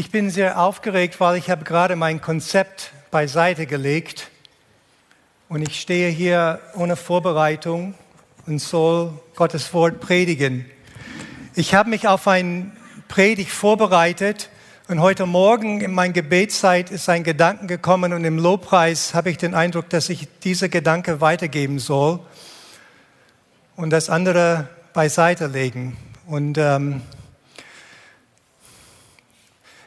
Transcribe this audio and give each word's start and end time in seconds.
Ich 0.00 0.10
bin 0.10 0.30
sehr 0.30 0.58
aufgeregt, 0.58 1.20
weil 1.20 1.36
ich 1.36 1.50
habe 1.50 1.62
gerade 1.62 1.94
mein 1.94 2.22
Konzept 2.22 2.92
beiseite 3.10 3.66
gelegt 3.66 4.30
und 5.50 5.60
ich 5.60 5.78
stehe 5.78 6.08
hier 6.08 6.58
ohne 6.74 6.96
Vorbereitung 6.96 7.92
und 8.46 8.60
soll 8.60 9.12
Gottes 9.36 9.74
Wort 9.74 10.00
predigen. 10.00 10.64
Ich 11.54 11.74
habe 11.74 11.90
mich 11.90 12.08
auf 12.08 12.26
ein 12.28 12.74
Predigt 13.08 13.50
vorbereitet 13.50 14.48
und 14.88 15.02
heute 15.02 15.26
Morgen 15.26 15.82
in 15.82 15.92
meiner 15.92 16.14
Gebetszeit 16.14 16.90
ist 16.90 17.10
ein 17.10 17.22
Gedanke 17.22 17.66
gekommen 17.66 18.14
und 18.14 18.24
im 18.24 18.38
Lobpreis 18.38 19.12
habe 19.12 19.28
ich 19.28 19.36
den 19.36 19.54
Eindruck, 19.54 19.90
dass 19.90 20.08
ich 20.08 20.28
diese 20.42 20.70
Gedanke 20.70 21.20
weitergeben 21.20 21.78
soll 21.78 22.20
und 23.76 23.90
das 23.90 24.08
andere 24.08 24.66
beiseite 24.94 25.46
legen. 25.46 25.98
Und 26.26 26.56
ähm, 26.56 27.02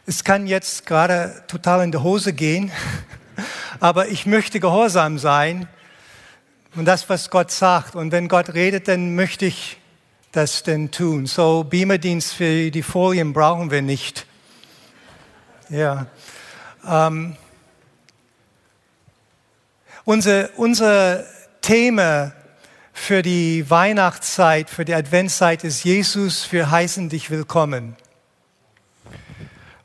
es 0.05 0.23
kann 0.23 0.47
jetzt 0.47 0.85
gerade 0.85 1.43
total 1.47 1.83
in 1.83 1.91
die 1.91 1.97
Hose 1.97 2.33
gehen, 2.33 2.71
aber 3.79 4.09
ich 4.09 4.25
möchte 4.25 4.59
gehorsam 4.59 5.17
sein 5.17 5.67
und 6.75 6.85
das, 6.85 7.07
was 7.09 7.29
Gott 7.29 7.51
sagt. 7.51 7.95
Und 7.95 8.11
wenn 8.11 8.27
Gott 8.27 8.53
redet, 8.53 8.87
dann 8.87 9.15
möchte 9.15 9.45
ich 9.45 9.77
das 10.33 10.63
denn 10.63 10.91
tun. 10.91 11.25
So 11.25 11.63
Beamerdienst 11.63 12.33
für 12.33 12.69
die 12.71 12.83
Folien 12.83 13.31
brauchen 13.31 13.71
wir 13.71 13.81
nicht. 13.81 14.25
Ja. 15.69 16.07
Ähm, 16.85 17.37
unser, 20.03 20.49
unser 20.57 21.23
Thema 21.61 22.33
für 22.91 23.21
die 23.21 23.69
Weihnachtszeit, 23.69 24.69
für 24.69 24.83
die 24.83 24.93
Adventszeit 24.93 25.63
ist 25.63 25.85
Jesus, 25.85 26.51
wir 26.51 26.69
heißen 26.69 27.07
dich 27.07 27.29
willkommen. 27.29 27.95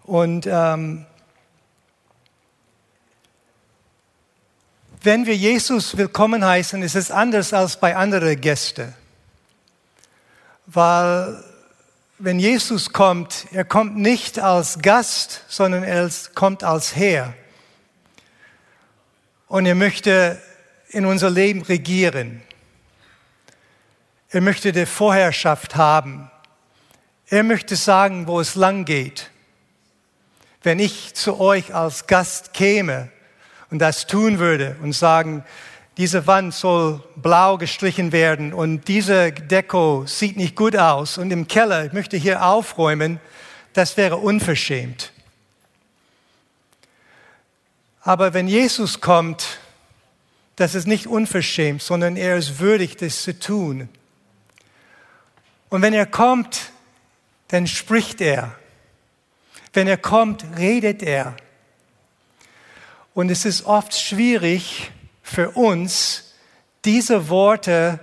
Und 0.08 0.46
ähm, 0.46 1.04
wenn 5.02 5.26
wir 5.26 5.37
Jesus 5.37 5.98
willkommen 5.98 6.42
heißen, 6.42 6.82
ist 6.82 6.95
es 6.95 7.10
anders 7.10 7.52
als 7.52 7.78
bei 7.78 7.95
anderen 7.95 8.40
Gästen. 8.40 8.95
Weil 10.65 11.45
wenn 12.18 12.40
Jesus 12.40 12.90
kommt, 12.95 13.48
er 13.52 13.66
kommt 13.66 13.98
nicht 13.98 14.38
als 14.38 14.78
Gast, 14.78 15.45
sondern 15.46 15.82
er 15.82 16.10
kommt 16.34 16.65
als 16.65 16.96
Herr. 16.96 17.34
Und 19.46 19.66
er 19.66 19.74
möchte 19.74 20.40
in 20.88 21.04
unser 21.04 21.28
Leben 21.28 21.60
regieren. 21.60 22.40
Er 24.30 24.40
möchte 24.40 24.72
die 24.72 24.87
Vorherrschaft 24.87 25.76
haben. 25.76 26.30
Er 27.26 27.43
möchte 27.43 27.76
sagen, 27.76 28.26
wo 28.26 28.40
es 28.40 28.54
lang 28.54 28.87
geht 28.87 29.30
wenn 30.62 30.78
ich 30.78 31.14
zu 31.14 31.38
euch 31.40 31.74
als 31.74 32.06
Gast 32.06 32.52
käme 32.52 33.09
und 33.70 33.78
das 33.78 34.06
tun 34.06 34.38
würde 34.38 34.76
und 34.82 34.92
sagen, 34.92 35.45
diese 35.96 36.26
Wand 36.26 36.54
soll 36.54 37.02
blau 37.16 37.59
gestrichen 37.59 38.12
werden 38.12 38.52
und 38.54 38.87
diese 38.87 39.32
Deko 39.32 40.04
sieht 40.06 40.37
nicht 40.37 40.54
gut 40.54 40.76
aus 40.76 41.18
und 41.18 41.30
im 41.30 41.48
Keller, 41.48 41.87
ich 41.87 41.92
möchte 41.92 42.16
hier 42.16 42.45
aufräumen, 42.45 43.20
das 43.73 43.96
wäre 43.96 44.16
unverschämt. 44.16 45.12
Aber 48.00 48.32
wenn 48.32 48.48
Jesus 48.48 49.00
kommt, 49.00 49.59
das 50.56 50.74
ist 50.74 50.87
nicht 50.87 51.06
unverschämt, 51.06 51.82
sondern 51.82 52.16
er 52.16 52.37
ist 52.37 52.59
würdig, 52.59 52.96
das 52.96 53.22
zu 53.22 53.38
tun. 53.38 53.88
Und 55.68 55.82
wenn 55.82 55.93
er 55.93 56.06
kommt, 56.06 56.70
dann 57.48 57.66
spricht 57.66 58.20
er. 58.20 58.54
Wenn 59.73 59.88
er 59.88 59.97
kommt, 59.97 60.45
redet 60.57 61.02
er. 61.02 61.37
Und 63.15 63.30
es 63.30 63.45
ist 63.45 63.66
oft 63.66 63.95
schwierig 63.95 64.91
für 65.22 65.50
uns, 65.50 66.34
diese 66.84 67.28
Worte 67.28 68.01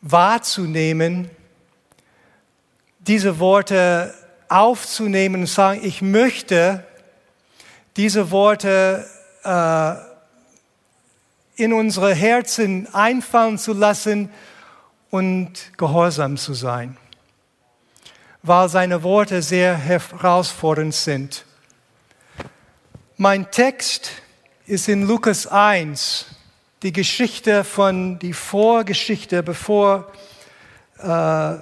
wahrzunehmen, 0.00 1.30
diese 3.00 3.38
Worte 3.38 4.14
aufzunehmen 4.48 5.42
und 5.42 5.46
sagen, 5.48 5.80
ich 5.82 6.02
möchte 6.02 6.86
diese 7.96 8.30
Worte 8.30 9.06
äh, 9.42 9.94
in 11.62 11.72
unsere 11.72 12.14
Herzen 12.14 12.86
einfallen 12.94 13.58
zu 13.58 13.72
lassen 13.72 14.30
und 15.10 15.76
gehorsam 15.76 16.36
zu 16.36 16.54
sein 16.54 16.96
weil 18.46 18.68
seine 18.68 19.02
Worte 19.02 19.42
sehr 19.42 19.76
herausfordernd 19.76 20.94
sind. 20.94 21.44
Mein 23.16 23.50
Text 23.50 24.12
ist 24.66 24.88
in 24.88 25.02
Lukas 25.02 25.48
1, 25.48 26.26
die 26.84 26.92
Geschichte 26.92 27.64
von, 27.64 28.20
die 28.20 28.32
Vorgeschichte, 28.32 29.42
bevor 29.42 30.12
äh, 30.98 31.54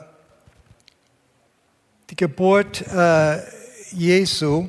die 2.11 2.17
Geburt 2.17 2.87
äh, 2.89 3.39
Jesu. 3.93 4.69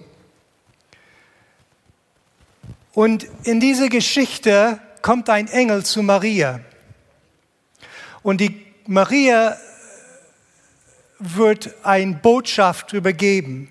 Und 2.94 3.26
in 3.44 3.60
dieser 3.60 3.90
Geschichte 3.90 4.80
kommt 5.02 5.30
ein 5.30 5.50
Engel 5.50 5.84
zu 5.84 6.02
Maria. 6.02 6.62
Und 8.24 8.40
die 8.40 8.66
Maria 8.88 9.58
wird 11.20 11.74
ein 11.84 12.22
Botschaft 12.22 12.94
übergeben. 12.94 13.70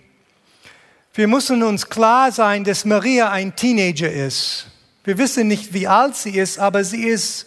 Wir 1.12 1.28
müssen 1.28 1.62
uns 1.62 1.88
klar 1.88 2.32
sein, 2.32 2.64
dass 2.64 2.84
Maria 2.84 3.30
ein 3.30 3.54
Teenager 3.54 4.10
ist. 4.10 4.66
Wir 5.04 5.18
wissen 5.18 5.46
nicht, 5.46 5.72
wie 5.72 5.86
alt 5.86 6.16
sie 6.16 6.36
ist, 6.38 6.58
aber 6.58 6.82
sie 6.82 7.04
ist 7.04 7.46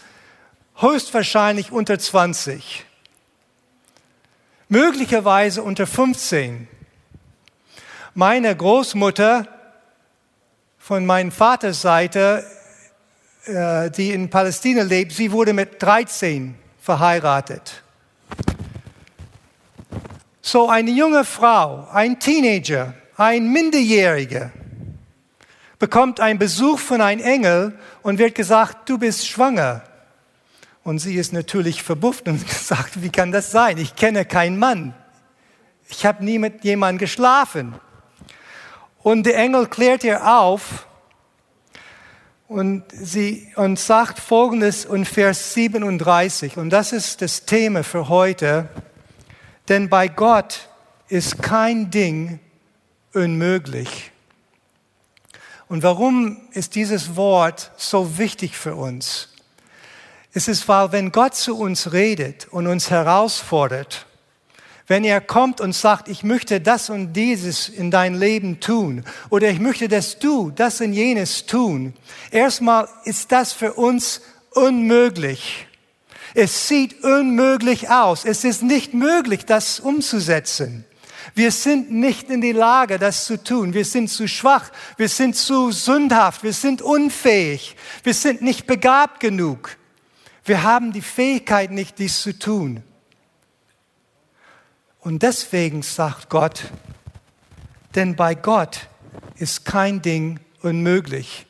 höchstwahrscheinlich 0.75 1.71
unter 1.71 1.97
20. 1.97 2.85
Möglicherweise 4.69 5.63
unter 5.63 5.87
15. 5.87 6.67
Meine 8.13 8.55
Großmutter 8.55 9.47
von 10.77 11.05
meinem 11.05 11.31
Vaters 11.31 11.81
Seite, 11.81 12.45
äh, 13.45 13.91
die 13.91 14.11
in 14.11 14.29
Palästina 14.29 14.83
lebt, 14.83 15.11
sie 15.11 15.31
wurde 15.31 15.53
mit 15.53 15.81
13 15.81 16.55
verheiratet. 16.79 17.83
So 20.47 20.69
eine 20.69 20.91
junge 20.91 21.25
Frau, 21.25 21.89
ein 21.91 22.21
Teenager, 22.21 22.93
ein 23.17 23.51
Minderjähriger 23.51 24.53
bekommt 25.77 26.21
einen 26.21 26.39
Besuch 26.39 26.79
von 26.79 27.01
einem 27.01 27.21
Engel 27.21 27.77
und 28.01 28.17
wird 28.17 28.33
gesagt, 28.33 28.87
du 28.87 28.97
bist 28.97 29.27
schwanger. 29.27 29.81
Und 30.85 30.99
sie 30.99 31.15
ist 31.15 31.33
natürlich 31.33 31.83
verbufft 31.83 32.29
und 32.29 32.49
sagt, 32.49 33.01
wie 33.03 33.09
kann 33.09 33.33
das 33.33 33.51
sein? 33.51 33.77
Ich 33.77 33.97
kenne 33.97 34.23
keinen 34.23 34.57
Mann. 34.57 34.93
Ich 35.89 36.05
habe 36.05 36.23
nie 36.23 36.39
mit 36.39 36.63
jemandem 36.63 36.99
geschlafen. 36.99 37.75
Und 38.99 39.25
der 39.25 39.35
Engel 39.35 39.67
klärt 39.67 40.05
ihr 40.05 40.33
auf 40.33 40.87
und, 42.47 42.85
sie, 42.93 43.51
und 43.57 43.77
sagt 43.79 44.17
Folgendes 44.17 44.85
in 44.85 45.03
Vers 45.03 45.53
37, 45.55 46.55
und 46.55 46.69
das 46.69 46.93
ist 46.93 47.21
das 47.21 47.43
Thema 47.43 47.83
für 47.83 48.07
heute. 48.07 48.69
Denn 49.69 49.89
bei 49.89 50.07
Gott 50.07 50.69
ist 51.09 51.41
kein 51.41 51.91
Ding 51.91 52.39
unmöglich. 53.13 54.11
Und 55.67 55.83
warum 55.83 56.37
ist 56.51 56.75
dieses 56.75 57.15
Wort 57.15 57.71
so 57.75 58.17
wichtig 58.17 58.57
für 58.57 58.75
uns? 58.75 59.29
Es 60.33 60.47
ist, 60.47 60.67
weil 60.67 60.91
wenn 60.91 61.11
Gott 61.11 61.35
zu 61.35 61.57
uns 61.57 61.91
redet 61.93 62.47
und 62.47 62.67
uns 62.67 62.89
herausfordert, 62.89 64.05
wenn 64.87 65.03
er 65.03 65.19
kommt 65.19 65.59
und 65.59 65.73
sagt, 65.73 66.07
ich 66.07 66.23
möchte 66.23 66.61
das 66.61 66.89
und 66.89 67.11
dieses 67.13 67.67
in 67.67 67.91
dein 67.91 68.15
Leben 68.15 68.61
tun 68.61 69.03
oder 69.29 69.49
ich 69.49 69.59
möchte, 69.59 69.89
dass 69.89 70.17
du 70.17 70.51
das 70.51 70.79
und 70.79 70.93
jenes 70.93 71.45
tun, 71.45 71.93
erstmal 72.31 72.87
ist 73.03 73.33
das 73.33 73.51
für 73.51 73.73
uns 73.73 74.21
unmöglich. 74.51 75.66
Es 76.39 76.67
sieht 76.67 77.03
unmöglich 77.03 77.89
aus. 77.89 78.23
Es 78.23 78.43
ist 78.43 78.61
nicht 78.61 78.93
möglich, 78.93 79.47
das 79.47 79.79
umzusetzen. 79.79 80.85
Wir 81.33 81.51
sind 81.51 81.91
nicht 81.91 82.29
in 82.29 82.41
die 82.41 82.51
Lage, 82.51 82.99
das 82.99 83.25
zu 83.25 83.43
tun. 83.43 83.73
Wir 83.73 83.85
sind 83.85 84.07
zu 84.07 84.27
schwach. 84.27 84.69
Wir 84.97 85.09
sind 85.09 85.35
zu 85.35 85.71
sündhaft. 85.71 86.43
Wir 86.43 86.53
sind 86.53 86.83
unfähig. 86.83 87.75
Wir 88.03 88.13
sind 88.13 88.43
nicht 88.43 88.67
begabt 88.67 89.19
genug. 89.19 89.77
Wir 90.45 90.61
haben 90.61 90.93
die 90.93 91.01
Fähigkeit 91.01 91.71
nicht, 91.71 91.97
dies 91.97 92.21
zu 92.21 92.37
tun. 92.37 92.83
Und 94.99 95.23
deswegen 95.23 95.81
sagt 95.81 96.29
Gott, 96.29 96.65
denn 97.95 98.15
bei 98.15 98.35
Gott 98.35 98.89
ist 99.37 99.65
kein 99.65 100.03
Ding 100.03 100.39
unmöglich. 100.61 101.46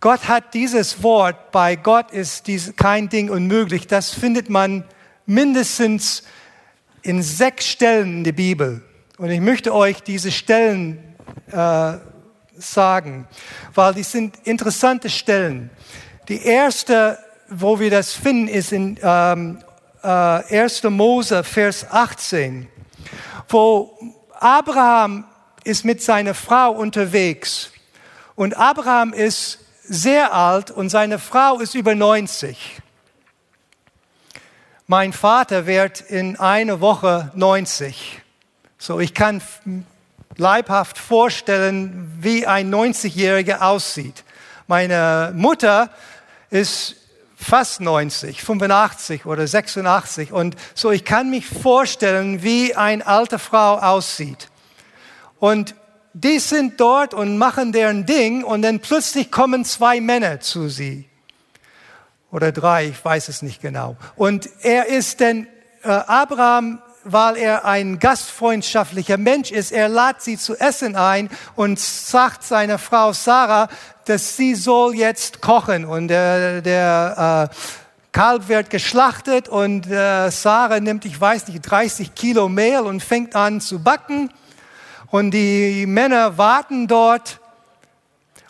Gott 0.00 0.28
hat 0.28 0.54
dieses 0.54 1.02
Wort, 1.02 1.50
bei 1.50 1.74
Gott 1.74 2.12
ist 2.12 2.46
dies 2.46 2.74
kein 2.76 3.08
Ding 3.08 3.30
unmöglich, 3.30 3.88
das 3.88 4.10
findet 4.10 4.48
man 4.48 4.84
mindestens 5.26 6.22
in 7.02 7.20
sechs 7.20 7.66
Stellen 7.66 8.18
in 8.18 8.24
der 8.24 8.32
Bibel. 8.32 8.82
Und 9.18 9.30
ich 9.30 9.40
möchte 9.40 9.74
euch 9.74 10.00
diese 10.04 10.30
Stellen 10.30 11.16
äh, 11.50 11.94
sagen, 12.56 13.26
weil 13.74 13.94
die 13.94 14.04
sind 14.04 14.36
interessante 14.44 15.10
Stellen. 15.10 15.68
Die 16.28 16.44
erste, 16.44 17.18
wo 17.48 17.80
wir 17.80 17.90
das 17.90 18.12
finden, 18.12 18.46
ist 18.46 18.72
in 18.72 19.00
ähm, 19.02 19.58
äh, 20.04 20.06
1. 20.06 20.84
Mose, 20.84 21.42
Vers 21.42 21.84
18, 21.90 22.68
wo 23.48 23.98
Abraham 24.38 25.24
ist 25.64 25.84
mit 25.84 26.00
seiner 26.00 26.34
Frau 26.34 26.70
unterwegs 26.70 27.72
und 28.36 28.56
Abraham 28.56 29.12
ist 29.12 29.58
sehr 29.88 30.34
alt 30.34 30.70
und 30.70 30.90
seine 30.90 31.18
Frau 31.18 31.60
ist 31.60 31.74
über 31.74 31.94
90. 31.94 32.80
Mein 34.86 35.12
Vater 35.12 35.66
wird 35.66 36.00
in 36.00 36.36
einer 36.38 36.80
Woche 36.80 37.30
90. 37.34 38.22
So, 38.78 39.00
ich 39.00 39.14
kann 39.14 39.42
leibhaft 40.36 40.98
vorstellen, 40.98 42.16
wie 42.20 42.46
ein 42.46 42.72
90-Jähriger 42.72 43.60
aussieht. 43.60 44.24
Meine 44.66 45.32
Mutter 45.34 45.90
ist 46.50 46.96
fast 47.36 47.80
90, 47.80 48.42
85 48.42 49.26
oder 49.26 49.46
86 49.46 50.32
und 50.32 50.56
so 50.74 50.90
ich 50.90 51.04
kann 51.04 51.30
mich 51.30 51.46
vorstellen, 51.46 52.42
wie 52.42 52.74
eine 52.74 53.06
alte 53.06 53.38
Frau 53.38 53.78
aussieht. 53.78 54.48
Und 55.38 55.74
die 56.20 56.38
sind 56.38 56.80
dort 56.80 57.14
und 57.14 57.38
machen 57.38 57.72
deren 57.72 58.06
Ding 58.06 58.42
und 58.42 58.62
dann 58.62 58.80
plötzlich 58.80 59.30
kommen 59.30 59.64
zwei 59.64 60.00
Männer 60.00 60.40
zu 60.40 60.68
sie. 60.68 61.08
Oder 62.30 62.52
drei, 62.52 62.88
ich 62.88 63.04
weiß 63.04 63.28
es 63.28 63.42
nicht 63.42 63.62
genau. 63.62 63.96
Und 64.16 64.48
er 64.62 64.86
ist 64.86 65.20
denn, 65.20 65.46
äh, 65.82 65.88
Abraham 65.88 66.80
weil 67.04 67.36
er 67.38 67.64
ein 67.64 67.98
gastfreundschaftlicher 67.98 69.16
Mensch 69.16 69.50
ist, 69.50 69.72
er 69.72 69.88
lädt 69.88 70.20
sie 70.20 70.36
zu 70.36 70.56
essen 70.56 70.94
ein 70.94 71.30
und 71.56 71.80
sagt 71.80 72.42
seiner 72.44 72.76
Frau 72.76 73.14
Sarah, 73.14 73.68
dass 74.04 74.36
sie 74.36 74.54
soll 74.54 74.94
jetzt 74.94 75.40
kochen 75.40 75.86
und 75.86 76.08
der, 76.08 76.60
der 76.60 77.50
äh, 77.50 77.54
Kalb 78.12 78.48
wird 78.48 78.68
geschlachtet 78.68 79.48
und 79.48 79.86
äh, 79.86 80.30
Sarah 80.30 80.80
nimmt, 80.80 81.06
ich 81.06 81.18
weiß 81.18 81.48
nicht, 81.48 81.62
30 81.62 82.14
Kilo 82.14 82.48
Mehl 82.48 82.80
und 82.80 83.02
fängt 83.02 83.34
an 83.34 83.62
zu 83.62 83.78
backen 83.78 84.30
und 85.10 85.30
die 85.30 85.86
Männer 85.86 86.36
warten 86.36 86.86
dort 86.86 87.40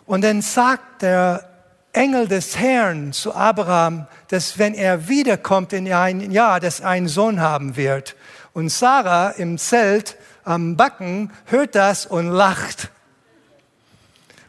und 0.05 0.23
dann 0.23 0.41
sagt 0.41 1.01
der 1.01 1.49
Engel 1.93 2.27
des 2.27 2.57
Herrn 2.57 3.13
zu 3.13 3.33
Abraham, 3.33 4.07
dass 4.27 4.57
wenn 4.57 4.73
er 4.73 5.07
wiederkommt 5.07 5.73
in 5.73 5.91
ein 5.91 6.31
Jahr, 6.31 6.59
dass 6.59 6.81
er 6.81 6.89
einen 6.89 7.07
Sohn 7.07 7.39
haben 7.41 7.75
wird. 7.75 8.15
Und 8.53 8.69
Sarah 8.69 9.29
im 9.31 9.57
Zelt 9.57 10.17
am 10.43 10.75
Backen 10.75 11.31
hört 11.45 11.75
das 11.75 12.05
und 12.05 12.29
lacht. 12.29 12.89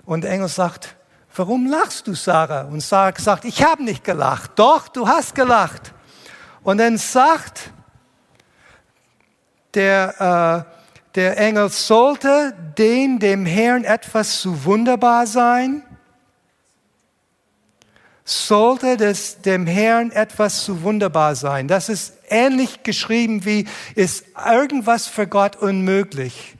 Und 0.05 0.25
der 0.25 0.33
Engel 0.33 0.49
sagt, 0.49 0.97
warum 1.35 1.67
lachst 1.67 2.06
du, 2.06 2.15
Sarah? 2.15 2.63
Und 2.63 2.81
Sarah 2.81 3.19
sagt, 3.19 3.45
ich 3.45 3.65
habe 3.65 3.85
nicht 3.85 4.05
gelacht. 4.05 4.53
Doch, 4.56 4.89
du 4.89 5.09
hast 5.09 5.35
gelacht. 5.35 5.93
Und 6.63 6.79
dann 6.79 6.99
sagt 6.99 7.71
der, 9.75 10.67
äh, 10.67 10.80
der 11.15 11.39
Engel, 11.39 11.69
sollte 11.69 12.55
dem, 12.79 13.19
dem 13.19 13.47
Herrn 13.47 13.85
etwas 13.85 14.41
zu 14.41 14.65
wunderbar 14.65 15.27
sein? 15.27 15.83
sollte 18.31 18.97
das 18.97 19.43
dem 19.43 19.67
Herrn 19.67 20.12
etwas 20.12 20.65
zu 20.65 20.83
wunderbar 20.83 21.35
sein. 21.35 21.67
Das 21.67 21.89
ist 21.89 22.15
ähnlich 22.29 22.85
geschrieben 22.85 23.45
wie, 23.45 23.67
ist 23.97 24.25
irgendwas 24.47 25.09
für 25.09 25.27
Gott 25.27 25.57
unmöglich. 25.57 26.55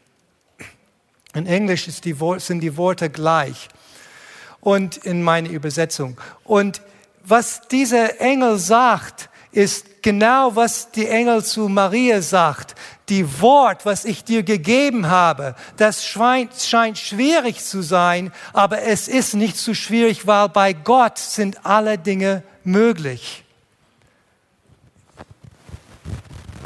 In 1.32 1.46
Englisch 1.46 1.87
die, 2.00 2.17
sind 2.38 2.61
die 2.61 2.76
Worte 2.76 3.08
gleich 3.08 3.69
und 4.61 4.96
in 4.96 5.23
meiner 5.23 5.49
Übersetzung. 5.49 6.19
Und 6.43 6.82
was 7.23 7.69
dieser 7.69 8.20
Engel 8.20 8.58
sagt, 8.58 9.30
ist 9.52 10.02
genau, 10.02 10.55
was 10.55 10.91
die 10.93 11.06
Engel 11.06 11.44
zu 11.44 11.69
Maria 11.69 12.23
sagt 12.23 12.76
die 13.11 13.41
Wort, 13.41 13.85
was 13.85 14.05
ich 14.05 14.25
dir 14.25 14.43
gegeben 14.44 15.08
habe, 15.08 15.56
das 15.76 16.06
scheint, 16.06 16.55
scheint 16.55 16.97
schwierig 16.97 17.62
zu 17.62 17.82
sein, 17.82 18.32
aber 18.52 18.82
es 18.82 19.08
ist 19.08 19.35
nicht 19.35 19.56
so 19.56 19.75
schwierig, 19.75 20.26
weil 20.26 20.49
bei 20.49 20.73
Gott 20.73 21.19
sind 21.19 21.67
alle 21.67 21.99
Dinge 21.99 22.44
möglich. 22.62 23.44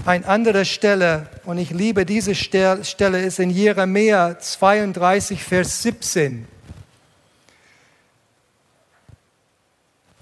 Eine 0.04 0.26
andere 0.26 0.66
Stelle, 0.66 1.28
und 1.46 1.56
ich 1.56 1.70
liebe 1.70 2.04
diese 2.04 2.34
Stelle, 2.34 3.20
ist 3.22 3.38
in 3.38 3.48
Jeremia 3.48 4.38
32, 4.38 5.42
Vers 5.42 5.82
17. 5.82 6.46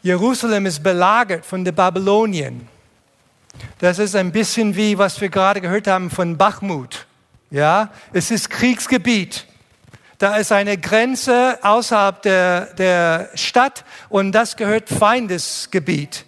Jerusalem 0.03 0.67
ist 0.67 0.83
belagert 0.83 1.47
von 1.47 1.65
den 1.65 1.75
Babylonien. 1.75 2.67
Das 3.79 4.01
ist 4.01 4.17
ein 4.17 4.33
bisschen 4.33 4.75
wie, 4.75 4.99
was 4.99 5.21
wir 5.21 5.29
gerade 5.29 5.61
gehört 5.61 5.87
haben 5.87 6.11
von 6.11 6.37
Bachmut. 6.37 7.07
Ja, 7.51 7.91
es 8.13 8.33
ist 8.33 8.51
Kriegsgebiet. 8.51 9.47
Da 10.19 10.37
ist 10.37 10.51
eine 10.51 10.77
Grenze 10.77 11.59
außerhalb 11.63 12.21
der, 12.23 12.75
der 12.75 13.31
Stadt 13.35 13.85
und 14.09 14.33
das 14.33 14.57
gehört 14.57 14.89
Feindesgebiet. 14.89 16.25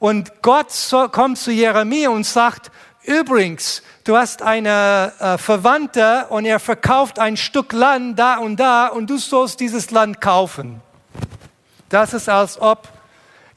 Und 0.00 0.42
Gott 0.42 0.72
kommt 1.12 1.38
zu 1.38 1.52
Jeremia 1.52 2.10
und 2.10 2.24
sagt, 2.24 2.72
übrigens, 3.04 3.82
du 4.02 4.16
hast 4.16 4.42
eine 4.42 5.12
äh, 5.20 5.38
Verwandte 5.38 6.26
und 6.30 6.44
er 6.46 6.58
verkauft 6.58 7.20
ein 7.20 7.36
Stück 7.36 7.72
Land 7.72 8.18
da 8.18 8.38
und 8.38 8.58
da 8.58 8.88
und 8.88 9.08
du 9.08 9.18
sollst 9.18 9.60
dieses 9.60 9.92
Land 9.92 10.20
kaufen. 10.20 10.80
Das 11.88 12.14
ist 12.14 12.28
als 12.28 12.60
ob 12.60 12.88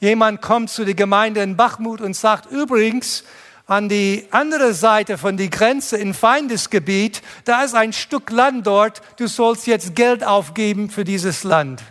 Jemand 0.02 0.42
kommt 0.42 0.68
zu 0.68 0.84
der 0.84 0.94
Gemeinde 0.94 1.44
in 1.44 1.56
Bachmut 1.56 2.00
und 2.00 2.16
sagt, 2.16 2.50
übrigens, 2.50 3.22
an 3.68 3.88
die 3.88 4.26
andere 4.32 4.74
Seite 4.74 5.16
von 5.16 5.36
die 5.36 5.48
Grenze 5.48 5.96
in 5.96 6.12
Feindesgebiet, 6.12 7.22
da 7.44 7.62
ist 7.62 7.76
ein 7.76 7.92
Stück 7.92 8.32
Land 8.32 8.66
dort, 8.66 9.00
du 9.18 9.28
sollst 9.28 9.68
jetzt 9.68 9.94
Geld 9.94 10.24
aufgeben 10.24 10.90
für 10.90 11.04
dieses 11.04 11.44
Land. 11.44 11.84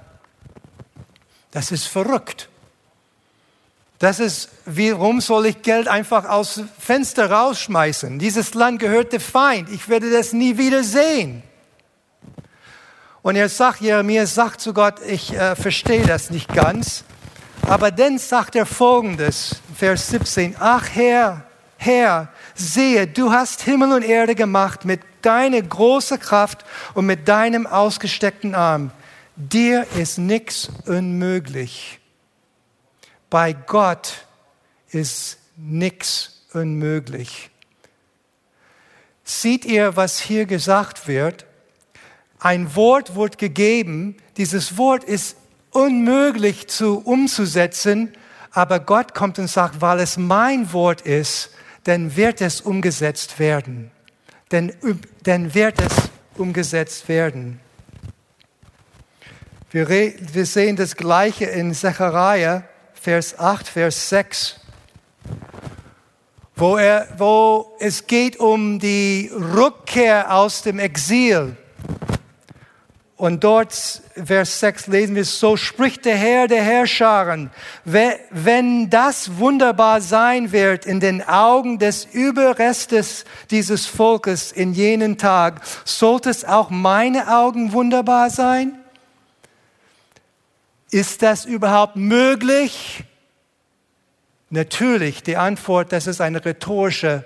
Das 1.51 1.71
ist 1.71 1.87
verrückt. 1.87 2.49
Das 3.97 4.19
ist, 4.19 4.49
warum 4.65 5.21
soll 5.21 5.45
ich 5.45 5.61
Geld 5.61 5.87
einfach 5.87 6.27
aus 6.27 6.63
Fenster 6.79 7.31
rausschmeißen? 7.31 8.19
Dieses 8.19 8.53
Land 8.55 8.79
gehört 8.79 9.13
dem 9.13 9.21
Feind. 9.21 9.69
Ich 9.69 9.87
werde 9.87 10.11
das 10.11 10.33
nie 10.33 10.57
wieder 10.57 10.83
sehen. 10.83 11.43
Und 13.21 13.35
er 13.35 13.49
sagt, 13.49 13.81
Jeremia 13.81 14.25
sagt 14.25 14.61
zu 14.61 14.73
Gott, 14.73 14.95
ich 15.05 15.33
äh, 15.33 15.55
verstehe 15.55 16.05
das 16.05 16.31
nicht 16.31 16.53
ganz. 16.53 17.03
Aber 17.61 17.91
dann 17.91 18.17
sagt 18.17 18.55
er 18.55 18.65
folgendes, 18.65 19.61
Vers 19.75 20.09
17, 20.09 20.55
ach 20.59 20.87
Herr, 20.93 21.45
Herr, 21.77 22.29
sehe, 22.55 23.07
du 23.07 23.31
hast 23.31 23.61
Himmel 23.61 23.91
und 23.91 24.03
Erde 24.03 24.35
gemacht 24.35 24.85
mit 24.85 25.01
deiner 25.21 25.61
großen 25.61 26.19
Kraft 26.19 26.65
und 26.95 27.05
mit 27.05 27.27
deinem 27.27 27.67
ausgesteckten 27.67 28.55
Arm. 28.55 28.91
Dir 29.35 29.85
ist 29.95 30.17
nichts 30.17 30.69
unmöglich. 30.85 31.99
Bei 33.29 33.53
Gott 33.53 34.25
ist 34.89 35.37
nichts 35.55 36.43
unmöglich. 36.53 37.49
Seht 39.23 39.65
ihr, 39.65 39.95
was 39.95 40.19
hier 40.19 40.45
gesagt 40.45 41.07
wird? 41.07 41.45
Ein 42.43 42.75
Wort 42.75 43.15
wird 43.15 43.37
gegeben. 43.37 44.17
Dieses 44.35 44.75
Wort 44.75 45.03
ist 45.03 45.37
unmöglich 45.69 46.67
zu 46.67 46.97
umzusetzen, 46.97 48.13
aber 48.49 48.79
Gott 48.79 49.13
kommt 49.13 49.37
und 49.37 49.47
sagt, 49.47 49.79
weil 49.79 49.99
es 49.99 50.17
mein 50.17 50.73
Wort 50.73 51.01
ist, 51.01 51.51
dann 51.83 52.15
wird 52.15 52.41
es 52.41 52.59
umgesetzt 52.59 53.37
werden. 53.37 53.91
Denn, 54.51 54.73
dann 55.21 55.53
wird 55.53 55.79
es 55.79 55.93
umgesetzt 56.35 57.07
werden. 57.07 57.59
Wir, 59.69 59.87
wir 59.87 60.45
sehen 60.47 60.75
das 60.75 60.95
Gleiche 60.95 61.45
in 61.45 61.75
Zechariah, 61.75 62.63
Vers 62.95 63.37
8, 63.37 63.67
Vers 63.67 64.09
6, 64.09 64.59
wo, 66.55 66.75
er, 66.77 67.07
wo 67.17 67.77
es 67.79 68.07
geht 68.07 68.37
um 68.39 68.79
die 68.79 69.31
Rückkehr 69.31 70.35
aus 70.35 70.63
dem 70.63 70.79
Exil. 70.79 71.55
Und 73.21 73.43
dort, 73.43 74.01
Vers 74.25 74.59
6 74.61 74.87
lesen 74.87 75.15
wir, 75.15 75.25
so 75.25 75.55
spricht 75.55 76.05
der 76.05 76.15
Herr 76.15 76.47
der 76.47 76.63
Herrscharen, 76.63 77.51
wenn 77.85 78.89
das 78.89 79.37
wunderbar 79.37 80.01
sein 80.01 80.51
wird 80.51 80.87
in 80.87 80.99
den 80.99 81.21
Augen 81.21 81.77
des 81.77 82.03
Überrestes 82.03 83.25
dieses 83.51 83.85
Volkes 83.85 84.51
in 84.51 84.73
jenen 84.73 85.19
Tag, 85.19 85.61
sollte 85.85 86.31
es 86.31 86.43
auch 86.45 86.71
meine 86.71 87.27
Augen 87.31 87.73
wunderbar 87.73 88.31
sein? 88.31 88.79
Ist 90.89 91.21
das 91.21 91.45
überhaupt 91.45 91.97
möglich? 91.97 93.03
Natürlich, 94.49 95.21
die 95.21 95.37
Antwort, 95.37 95.91
das 95.91 96.07
ist 96.07 96.21
eine 96.21 96.43
rhetorische 96.43 97.23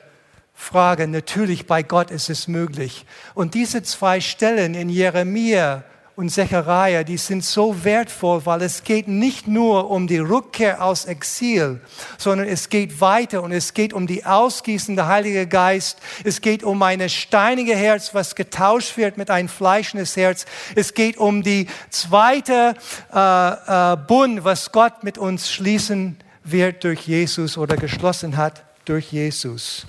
Frage, 0.55 1.07
natürlich 1.07 1.67
bei 1.67 1.83
Gott 1.83 2.09
ist 2.09 2.29
es 2.29 2.47
möglich. 2.47 3.05
Und 3.33 3.53
diese 3.53 3.83
zwei 3.83 4.21
Stellen 4.21 4.73
in 4.73 4.89
Jeremia 4.89 5.83
und 6.15 6.29
Zechariah, 6.29 7.03
die 7.03 7.17
sind 7.17 7.43
so 7.43 7.83
wertvoll, 7.83 8.45
weil 8.45 8.61
es 8.61 8.85
geht 8.85 9.09
nicht 9.09 9.47
nur 9.47 9.91
um 9.91 10.07
die 10.07 10.17
Rückkehr 10.17 10.81
aus 10.81 11.05
Exil, 11.05 11.81
sondern 12.17 12.47
es 12.47 12.69
geht 12.69 13.01
weiter 13.01 13.43
und 13.43 13.51
es 13.51 13.73
geht 13.73 13.91
um 13.91 14.07
die 14.07 14.25
ausgießende 14.25 15.07
Heilige 15.07 15.45
Geist. 15.45 15.99
Es 16.23 16.39
geht 16.39 16.63
um 16.63 16.81
ein 16.81 17.07
steinige 17.09 17.75
Herz, 17.75 18.13
was 18.13 18.35
getauscht 18.35 18.95
wird 18.95 19.17
mit 19.17 19.29
ein 19.29 19.49
fleischendes 19.49 20.15
Herz. 20.15 20.45
Es 20.73 20.93
geht 20.93 21.17
um 21.17 21.43
die 21.43 21.67
zweite 21.89 22.75
äh, 23.13 23.93
äh, 23.93 23.97
Bund, 23.97 24.45
was 24.45 24.71
Gott 24.71 25.03
mit 25.03 25.17
uns 25.17 25.51
schließen 25.51 26.17
wird 26.45 26.85
durch 26.85 27.01
Jesus 27.01 27.57
oder 27.57 27.75
geschlossen 27.75 28.37
hat 28.37 28.63
durch 28.85 29.11
Jesus. 29.11 29.85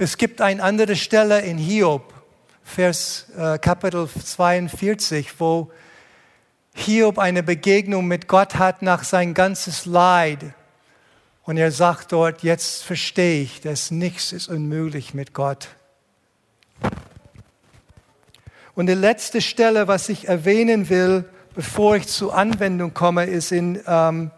Es 0.00 0.16
gibt 0.16 0.40
eine 0.40 0.62
andere 0.62 0.94
Stelle 0.94 1.40
in 1.40 1.58
Hiob, 1.58 2.14
Vers 2.62 3.26
äh, 3.36 3.58
Kapitel 3.58 4.08
42, 4.08 5.40
wo 5.40 5.72
Hiob 6.72 7.18
eine 7.18 7.42
Begegnung 7.42 8.06
mit 8.06 8.28
Gott 8.28 8.54
hat 8.54 8.80
nach 8.80 9.02
sein 9.02 9.34
ganzes 9.34 9.86
Leid. 9.86 10.38
Und 11.42 11.56
er 11.56 11.72
sagt 11.72 12.12
dort, 12.12 12.44
jetzt 12.44 12.84
verstehe 12.84 13.42
ich, 13.42 13.60
dass 13.60 13.90
nichts 13.90 14.30
ist 14.30 14.46
unmöglich 14.46 15.14
mit 15.14 15.34
Gott. 15.34 15.66
Und 18.76 18.86
die 18.86 18.94
letzte 18.94 19.40
Stelle, 19.40 19.88
was 19.88 20.08
ich 20.08 20.28
erwähnen 20.28 20.88
will, 20.90 21.24
bevor 21.56 21.96
ich 21.96 22.06
zur 22.06 22.36
Anwendung 22.36 22.94
komme, 22.94 23.24
ist 23.24 23.50
in 23.50 23.82
ähm, 23.84 24.30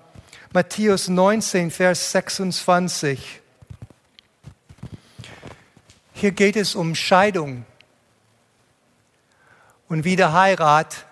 Matthäus 0.54 1.08
19, 1.08 1.70
Vers 1.70 2.12
26. 2.12 3.39
Hier 6.20 6.32
geht 6.32 6.56
es 6.56 6.74
um 6.74 6.94
Scheidung 6.94 7.64
und 9.88 10.04
Wiederheirat 10.04 11.06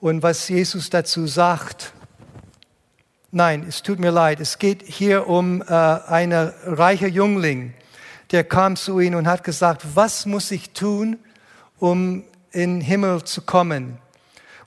und 0.00 0.22
was 0.22 0.48
Jesus 0.48 0.88
dazu 0.88 1.26
sagt. 1.26 1.92
Nein, 3.30 3.66
es 3.68 3.82
tut 3.82 3.98
mir 3.98 4.10
leid. 4.10 4.40
Es 4.40 4.58
geht 4.58 4.80
hier 4.80 5.28
um 5.28 5.60
äh, 5.60 5.66
einen 5.66 6.50
reichen 6.64 7.12
Jüngling, 7.12 7.74
der 8.30 8.42
kam 8.42 8.76
zu 8.76 8.98
ihm 9.00 9.14
und 9.14 9.28
hat 9.28 9.44
gesagt, 9.44 9.82
was 9.92 10.24
muss 10.24 10.50
ich 10.50 10.70
tun, 10.70 11.18
um 11.78 12.24
in 12.52 12.76
den 12.76 12.80
Himmel 12.80 13.22
zu 13.24 13.42
kommen? 13.42 13.98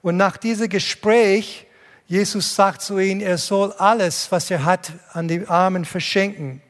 Und 0.04 0.16
nach 0.16 0.38
diesem 0.38 0.70
Gespräch, 0.70 1.66
Jesus 2.06 2.54
sagt 2.54 2.84
zu 2.84 3.00
ihm, 3.00 3.20
er 3.20 3.40
soll 3.40 3.72
alles, 3.80 4.32
was 4.32 4.52
er 4.52 4.64
hat, 4.64 4.92
an 5.12 5.28
die 5.28 5.48
Armen 5.48 5.86
verschenken. 5.86 6.62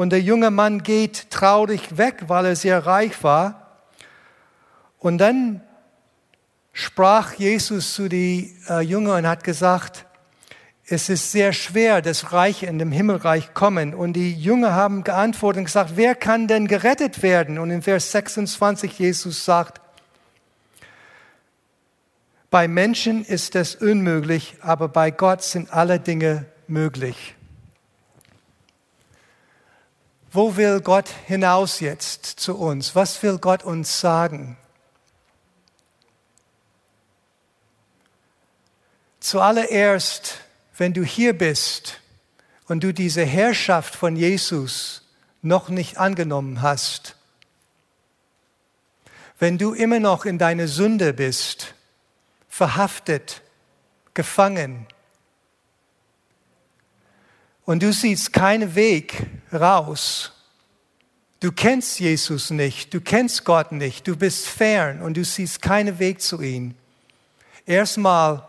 Und 0.00 0.14
der 0.14 0.22
junge 0.22 0.50
Mann 0.50 0.82
geht 0.82 1.30
traurig 1.30 1.98
weg, 1.98 2.22
weil 2.28 2.46
er 2.46 2.56
sehr 2.56 2.86
reich 2.86 3.22
war. 3.22 3.82
Und 4.98 5.18
dann 5.18 5.60
sprach 6.72 7.34
Jesus 7.34 7.92
zu 7.92 8.08
den 8.08 8.50
äh, 8.70 8.80
Jüngern 8.80 9.24
und 9.24 9.28
hat 9.28 9.44
gesagt, 9.44 10.06
es 10.86 11.10
ist 11.10 11.32
sehr 11.32 11.52
schwer, 11.52 12.00
dass 12.00 12.32
Reiche 12.32 12.64
in 12.64 12.78
dem 12.78 12.92
Himmelreich 12.92 13.52
kommen. 13.52 13.92
Und 13.92 14.14
die 14.14 14.32
Jünger 14.32 14.72
haben 14.72 15.04
geantwortet 15.04 15.58
und 15.58 15.64
gesagt, 15.66 15.90
wer 15.96 16.14
kann 16.14 16.48
denn 16.48 16.66
gerettet 16.66 17.22
werden? 17.22 17.58
Und 17.58 17.70
in 17.70 17.82
Vers 17.82 18.10
26 18.10 18.98
Jesus 18.98 19.44
sagt, 19.44 19.82
bei 22.48 22.68
Menschen 22.68 23.22
ist 23.22 23.54
das 23.54 23.74
unmöglich, 23.74 24.56
aber 24.62 24.88
bei 24.88 25.10
Gott 25.10 25.42
sind 25.42 25.70
alle 25.74 26.00
Dinge 26.00 26.46
möglich. 26.68 27.34
Wo 30.32 30.56
will 30.56 30.80
Gott 30.80 31.08
hinaus 31.26 31.80
jetzt 31.80 32.24
zu 32.24 32.56
uns? 32.56 32.94
Was 32.94 33.20
will 33.22 33.38
Gott 33.38 33.64
uns 33.64 34.00
sagen? 34.00 34.56
Zuallererst, 39.18 40.38
wenn 40.76 40.92
du 40.92 41.02
hier 41.02 41.36
bist 41.36 42.00
und 42.68 42.84
du 42.84 42.94
diese 42.94 43.24
Herrschaft 43.24 43.96
von 43.96 44.14
Jesus 44.14 45.02
noch 45.42 45.68
nicht 45.68 45.98
angenommen 45.98 46.62
hast, 46.62 47.16
wenn 49.40 49.58
du 49.58 49.72
immer 49.72 49.98
noch 49.98 50.26
in 50.26 50.38
deine 50.38 50.68
Sünde 50.68 51.12
bist, 51.12 51.74
verhaftet, 52.48 53.42
gefangen, 54.14 54.86
und 57.64 57.82
du 57.82 57.92
siehst 57.92 58.32
keinen 58.32 58.74
Weg 58.74 59.28
raus, 59.52 60.32
du 61.40 61.52
kennst 61.52 62.00
Jesus 62.00 62.50
nicht, 62.50 62.92
du 62.94 63.00
kennst 63.00 63.44
Gott 63.44 63.72
nicht, 63.72 64.06
du 64.06 64.16
bist 64.16 64.46
fern 64.46 65.02
und 65.02 65.16
du 65.16 65.24
siehst 65.24 65.62
keinen 65.62 65.98
Weg 65.98 66.20
zu 66.20 66.40
ihm. 66.40 66.74
Erstmal 67.66 68.48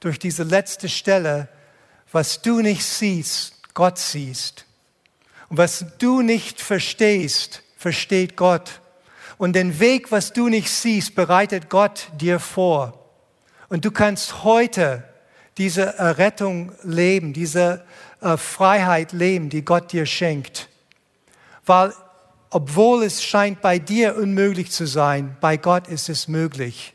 durch 0.00 0.18
diese 0.18 0.42
letzte 0.42 0.88
Stelle, 0.88 1.48
was 2.10 2.42
du 2.42 2.60
nicht 2.60 2.84
siehst, 2.84 3.54
Gott 3.74 3.98
siehst. 3.98 4.66
Und 5.48 5.58
was 5.58 5.84
du 5.98 6.22
nicht 6.22 6.60
verstehst, 6.60 7.62
versteht 7.76 8.36
Gott. 8.36 8.80
Und 9.38 9.54
den 9.54 9.80
Weg, 9.80 10.12
was 10.12 10.32
du 10.32 10.48
nicht 10.48 10.70
siehst, 10.70 11.14
bereitet 11.14 11.68
Gott 11.68 12.08
dir 12.18 12.38
vor. 12.38 12.98
Und 13.68 13.84
du 13.84 13.90
kannst 13.90 14.44
heute 14.44 15.04
diese 15.58 15.98
Errettung 15.98 16.72
leben, 16.82 17.32
diese 17.32 17.84
äh, 18.22 18.36
Freiheit 18.36 19.12
leben, 19.12 19.48
die 19.48 19.64
Gott 19.64 19.92
dir 19.92 20.06
schenkt. 20.06 20.68
Weil 21.66 21.92
obwohl 22.54 23.02
es 23.02 23.24
scheint 23.24 23.62
bei 23.62 23.78
dir 23.78 24.16
unmöglich 24.16 24.70
zu 24.70 24.86
sein, 24.86 25.36
bei 25.40 25.56
Gott 25.56 25.88
ist 25.88 26.10
es 26.10 26.28
möglich. 26.28 26.92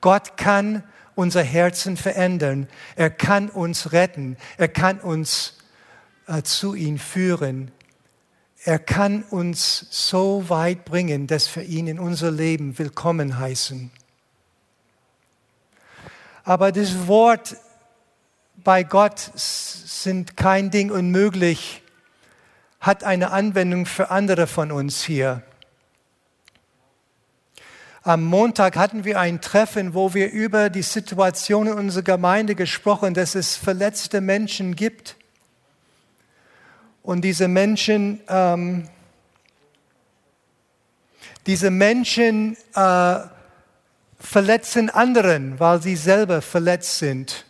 Gott 0.00 0.38
kann 0.38 0.82
unser 1.14 1.42
Herzen 1.42 1.98
verändern. 1.98 2.68
Er 2.96 3.10
kann 3.10 3.50
uns 3.50 3.92
retten. 3.92 4.38
Er 4.56 4.68
kann 4.68 5.00
uns 5.00 5.58
äh, 6.26 6.42
zu 6.42 6.74
ihm 6.74 6.98
führen. 6.98 7.70
Er 8.64 8.78
kann 8.78 9.22
uns 9.24 9.86
so 9.90 10.48
weit 10.48 10.86
bringen, 10.86 11.26
dass 11.26 11.54
wir 11.54 11.64
ihn 11.64 11.86
in 11.86 11.98
unser 11.98 12.30
Leben 12.30 12.78
willkommen 12.78 13.38
heißen. 13.38 13.90
Aber 16.44 16.72
das 16.72 17.06
Wort 17.06 17.56
bei 18.56 18.82
Gott 18.82 19.30
sind 19.34 20.36
kein 20.36 20.70
Ding 20.70 20.90
unmöglich, 20.90 21.82
hat 22.80 23.04
eine 23.04 23.30
Anwendung 23.30 23.86
für 23.86 24.10
andere 24.10 24.46
von 24.46 24.70
uns 24.70 25.02
hier. 25.02 25.42
Am 28.02 28.22
Montag 28.22 28.76
hatten 28.76 29.04
wir 29.04 29.18
ein 29.18 29.40
Treffen, 29.40 29.94
wo 29.94 30.12
wir 30.12 30.30
über 30.30 30.68
die 30.68 30.82
Situation 30.82 31.68
in 31.68 31.72
unserer 31.72 32.02
Gemeinde 32.02 32.54
gesprochen, 32.54 33.14
dass 33.14 33.34
es 33.34 33.56
verletzte 33.56 34.20
Menschen 34.20 34.76
gibt. 34.76 35.16
Und 37.02 37.22
diese 37.22 37.48
Menschen, 37.48 38.20
ähm, 38.28 38.88
diese 41.46 41.70
Menschen 41.70 42.58
äh, 42.74 43.20
verletzen 44.18 44.90
anderen, 44.90 45.58
weil 45.58 45.80
sie 45.80 45.96
selber 45.96 46.42
verletzt 46.42 46.98
sind. 46.98 47.46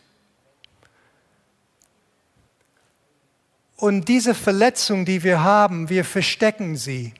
Und 3.76 4.08
diese 4.08 4.34
Verletzung, 4.34 5.04
die 5.04 5.22
wir 5.22 5.42
haben, 5.42 5.88
wir 5.88 6.04
verstecken 6.04 6.76
sie. 6.76 7.12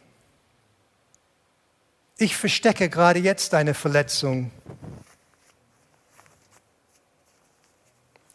Ich 2.17 2.37
verstecke 2.37 2.89
gerade 2.89 3.19
jetzt 3.19 3.55
eine 3.55 3.75
Verletzung. 3.75 4.53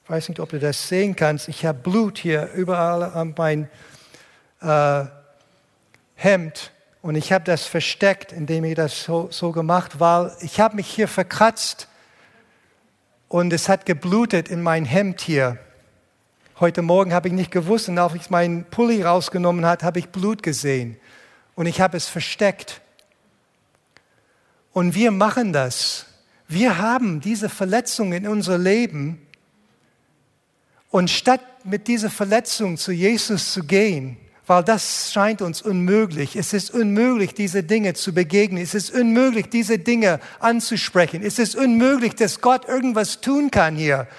Ich 0.04 0.10
weiß 0.10 0.30
nicht, 0.30 0.40
ob 0.40 0.50
du 0.50 0.60
das 0.60 0.90
sehen 0.90 1.16
kannst. 1.16 1.48
Ich 1.48 1.66
habe 1.66 1.80
Blut 1.80 2.18
hier 2.18 2.52
überall 2.54 3.04
an 3.04 3.34
mein 3.38 3.70
äh, 4.62 5.06
Hemd 6.16 6.72
und 7.02 7.16
ich 7.16 7.32
habe 7.32 7.46
das 7.46 7.66
versteckt, 7.66 8.34
indem 8.34 8.66
ich 8.66 8.76
das 8.76 9.04
so, 9.04 9.30
so 9.32 9.54
gemacht, 9.54 10.00
weil 10.00 10.36
ich 10.42 10.60
habe 10.60 10.76
mich 10.76 10.88
hier 10.88 11.08
verkratzt 11.08 11.88
und 13.30 13.54
es 13.54 13.70
hat 13.70 13.86
geblutet 13.86 14.50
in 14.50 14.62
mein 14.62 14.84
Hemd 14.84 15.22
hier. 15.22 15.58
Heute 16.60 16.82
Morgen 16.82 17.14
habe 17.14 17.30
ich 17.30 17.34
nicht 17.34 17.52
gewusst 17.52 17.88
und 17.88 17.98
als 18.00 18.16
ich 18.16 18.30
meinen 18.30 18.66
Pulli 18.66 19.02
rausgenommen 19.02 19.66
habe, 19.66 19.86
habe 19.86 20.00
ich 20.00 20.10
Blut 20.10 20.44
gesehen 20.44 20.98
und 21.56 21.68
ich 21.68 21.80
habe 21.80 21.96
es 21.96 22.10
versteckt. 22.10 22.82
Und 24.74 24.94
wir 24.94 25.12
machen 25.12 25.54
das. 25.54 26.06
Wir 26.50 26.78
haben 26.78 27.22
diese 27.22 27.48
Verletzung 27.48 28.12
in 28.12 28.28
unser 28.28 28.58
Leben. 28.58 29.26
Und 30.90 31.10
statt 31.10 31.40
mit 31.64 31.88
dieser 31.88 32.10
Verletzung 32.10 32.76
zu 32.76 32.92
Jesus 32.92 33.54
zu 33.54 33.64
gehen, 33.64 34.18
weil 34.46 34.62
das 34.62 35.14
scheint 35.14 35.42
uns 35.42 35.62
unmöglich. 35.62 36.36
Es 36.36 36.52
ist 36.52 36.72
unmöglich, 36.72 37.34
diese 37.34 37.64
Dinge 37.64 37.94
zu 37.94 38.14
begegnen. 38.14 38.62
Es 38.62 38.74
ist 38.74 38.92
unmöglich, 38.92 39.48
diese 39.48 39.80
Dinge 39.80 40.20
anzusprechen. 40.40 41.24
Es 41.24 41.40
ist 41.40 41.56
unmöglich, 41.56 42.16
dass 42.16 42.42
Gott 42.42 42.68
irgendwas 42.68 43.22
tun 43.22 43.50
kann 43.50 43.78
hier. 43.78 44.10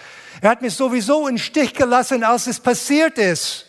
Er 0.40 0.50
hat 0.50 0.62
mich 0.62 0.75
sowieso 0.75 1.28
in 1.28 1.37
Stich 1.38 1.75
gelassen, 1.75 2.25
als 2.25 2.47
es 2.47 2.59
passiert 2.59 3.18
ist. 3.18 3.66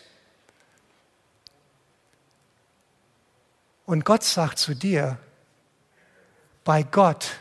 Und 3.84 4.04
Gott 4.04 4.24
sagt 4.24 4.58
zu 4.58 4.74
dir, 4.74 5.18
bei 6.64 6.82
Gott 6.82 7.40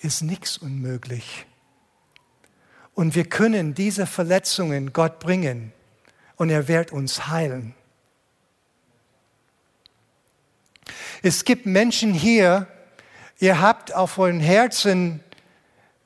ist 0.00 0.22
nichts 0.22 0.58
unmöglich. 0.58 1.46
Und 2.94 3.14
wir 3.14 3.26
können 3.26 3.74
diese 3.74 4.06
Verletzungen 4.06 4.92
Gott 4.92 5.18
bringen 5.18 5.72
und 6.36 6.50
er 6.50 6.68
wird 6.68 6.92
uns 6.92 7.28
heilen. 7.28 7.74
Es 11.22 11.44
gibt 11.44 11.64
Menschen 11.64 12.12
hier, 12.12 12.66
ihr 13.38 13.60
habt 13.60 13.94
auf 13.94 14.18
euren 14.18 14.40
Herzen 14.40 15.20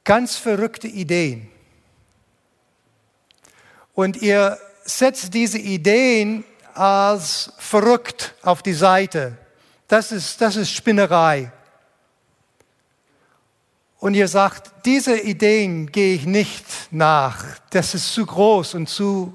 ganz 0.04 0.37
verrückte 0.37 0.87
Ideen. 0.87 1.50
Und 4.00 4.23
ihr 4.23 4.59
setzt 4.83 5.35
diese 5.35 5.59
Ideen 5.59 6.42
als 6.73 7.52
verrückt 7.59 8.35
auf 8.40 8.62
die 8.62 8.73
Seite. 8.73 9.37
Das 9.88 10.11
ist, 10.11 10.40
das 10.40 10.57
ist 10.57 10.71
Spinnerei. 10.71 11.52
Und 13.99 14.14
ihr 14.14 14.26
sagt, 14.26 14.87
diese 14.87 15.21
Ideen 15.21 15.92
gehe 15.92 16.14
ich 16.14 16.25
nicht 16.25 16.64
nach. 16.90 17.45
Das 17.69 17.95
ist 17.95 18.14
zu 18.14 18.25
groß 18.25 18.73
und 18.73 18.88
zu 18.88 19.35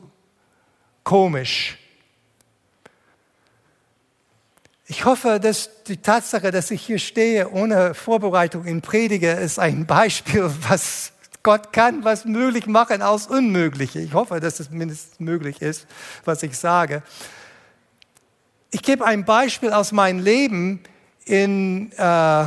komisch. 1.04 1.78
Ich 4.88 5.06
hoffe, 5.06 5.40
dass 5.40 5.84
die 5.84 5.98
Tatsache, 5.98 6.50
dass 6.50 6.72
ich 6.72 6.84
hier 6.84 6.98
stehe 6.98 7.52
ohne 7.52 7.94
Vorbereitung 7.94 8.66
in 8.66 8.82
Predige, 8.82 9.30
ist 9.30 9.60
ein 9.60 9.86
Beispiel, 9.86 10.52
was 10.68 11.12
Gott 11.46 11.72
kann, 11.72 12.04
was 12.04 12.26
möglich 12.26 12.66
machen 12.66 13.04
aus 13.04 13.28
Unmögliche. 13.28 14.00
Ich 14.00 14.16
hoffe, 14.16 14.40
dass 14.40 14.60
es 14.60 14.72
mindestens 14.72 15.20
möglich 15.20 15.62
ist, 15.62 15.86
was 16.26 16.42
ich 16.42 16.58
sage. 16.58 17.04
Ich 18.72 18.82
gebe 18.82 19.06
ein 19.06 19.26
Beispiel 19.26 19.72
aus 19.72 19.92
meinem 19.92 20.20
Leben 20.20 20.82
in 21.24 21.92
äh, 21.98 22.46